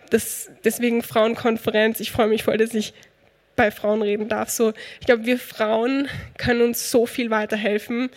[0.65, 2.01] deswegen Frauenkonferenz.
[2.01, 2.95] Ich freue mich voll, dass ich
[3.57, 4.49] bei Frauen reden darf.
[4.49, 6.09] So, ich glaube, wir Frauen
[6.39, 8.09] können uns so viel weiterhelfen.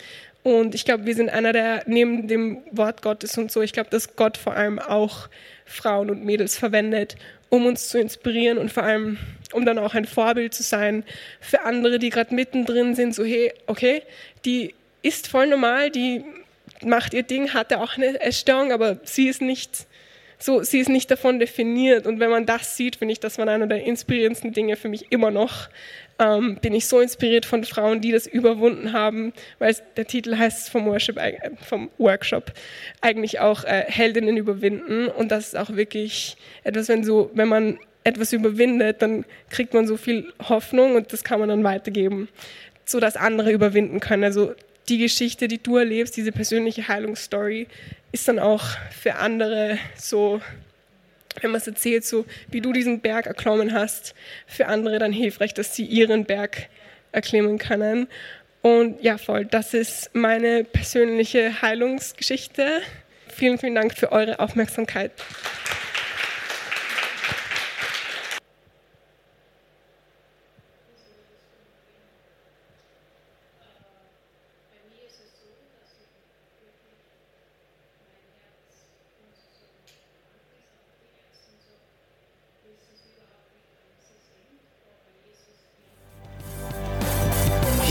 [0.42, 3.90] Und ich glaube, wir sind einer der, neben dem Wort Gottes und so, ich glaube,
[3.90, 5.28] dass Gott vor allem auch
[5.64, 7.16] Frauen und Mädels verwendet,
[7.48, 9.18] um uns zu inspirieren und vor allem,
[9.52, 11.04] um dann auch ein Vorbild zu sein
[11.40, 14.02] für andere, die gerade mittendrin sind, so hey, okay,
[14.44, 16.24] die ist voll normal, die
[16.84, 19.86] macht ihr Ding, hatte auch eine Essstörung, aber sie ist nicht
[20.38, 22.06] so, sie ist nicht davon definiert.
[22.06, 25.12] Und wenn man das sieht, finde ich, das war einer der inspirierendsten Dinge für mich
[25.12, 25.68] immer noch,
[26.18, 30.70] ähm, bin ich so inspiriert von Frauen, die das überwunden haben, weil der Titel heißt
[30.70, 31.18] vom, Worship,
[31.66, 32.52] vom Workshop
[33.00, 35.08] eigentlich auch äh, Heldinnen überwinden.
[35.08, 39.86] Und das ist auch wirklich etwas, wenn so, wenn man etwas überwindet, dann kriegt man
[39.86, 42.28] so viel Hoffnung und das kann man dann weitergeben,
[42.84, 44.24] so dass andere überwinden können.
[44.24, 44.54] Also
[44.88, 47.68] die Geschichte, die du erlebst, diese persönliche Heilungsstory,
[48.10, 50.40] ist dann auch für andere so
[51.40, 54.14] wenn man es erzählt, so wie du diesen Berg erklommen hast,
[54.46, 56.68] für andere dann hilfreich, dass sie ihren Berg
[57.12, 58.08] erklimmen können.
[58.62, 62.80] Und ja, voll, das ist meine persönliche Heilungsgeschichte.
[63.28, 65.10] Vielen, vielen Dank für eure Aufmerksamkeit.